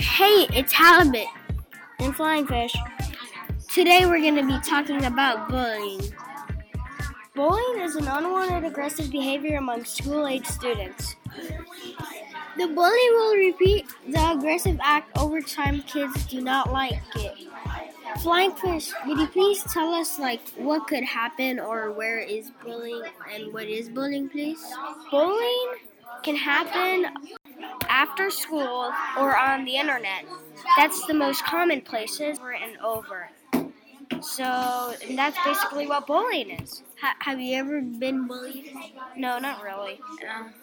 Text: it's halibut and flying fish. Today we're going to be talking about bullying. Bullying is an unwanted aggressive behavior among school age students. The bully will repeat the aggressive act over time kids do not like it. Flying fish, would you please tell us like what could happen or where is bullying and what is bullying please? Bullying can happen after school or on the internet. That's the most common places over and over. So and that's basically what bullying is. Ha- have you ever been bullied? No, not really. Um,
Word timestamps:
it's 0.00 0.72
halibut 0.72 1.26
and 1.98 2.14
flying 2.14 2.46
fish. 2.46 2.74
Today 3.72 4.06
we're 4.06 4.20
going 4.20 4.36
to 4.36 4.46
be 4.46 4.58
talking 4.60 5.04
about 5.04 5.48
bullying. 5.48 6.00
Bullying 7.34 7.80
is 7.82 7.96
an 7.96 8.08
unwanted 8.08 8.64
aggressive 8.64 9.10
behavior 9.10 9.58
among 9.58 9.84
school 9.84 10.26
age 10.26 10.46
students. 10.46 11.16
The 12.56 12.66
bully 12.66 13.10
will 13.10 13.36
repeat 13.36 13.86
the 14.08 14.32
aggressive 14.32 14.78
act 14.82 15.16
over 15.16 15.40
time 15.40 15.82
kids 15.82 16.26
do 16.26 16.40
not 16.40 16.72
like 16.72 17.00
it. 17.14 17.34
Flying 18.20 18.52
fish, 18.52 18.92
would 19.06 19.18
you 19.18 19.28
please 19.28 19.62
tell 19.64 19.94
us 19.94 20.18
like 20.18 20.40
what 20.56 20.88
could 20.88 21.04
happen 21.04 21.60
or 21.60 21.92
where 21.92 22.18
is 22.18 22.50
bullying 22.64 23.04
and 23.32 23.52
what 23.52 23.66
is 23.66 23.88
bullying 23.88 24.28
please? 24.28 24.64
Bullying 25.10 25.74
can 26.24 26.34
happen 26.34 27.37
after 27.98 28.30
school 28.30 28.92
or 29.18 29.36
on 29.36 29.64
the 29.64 29.76
internet. 29.76 30.24
That's 30.76 31.06
the 31.06 31.14
most 31.14 31.44
common 31.44 31.80
places 31.82 32.38
over 32.38 32.52
and 32.54 32.76
over. 32.78 33.30
So 34.20 34.44
and 35.02 35.18
that's 35.18 35.38
basically 35.44 35.86
what 35.86 36.06
bullying 36.06 36.50
is. 36.50 36.82
Ha- 37.00 37.16
have 37.20 37.40
you 37.40 37.56
ever 37.56 37.80
been 37.82 38.26
bullied? 38.26 38.66
No, 39.16 39.38
not 39.38 39.62
really. 39.62 40.00
Um, 40.28 40.54